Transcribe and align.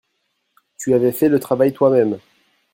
Tu 0.79 0.95
avais 0.95 1.11
fait 1.11 1.29
le 1.29 1.39
travail 1.39 1.73
toi-même. 1.73 2.17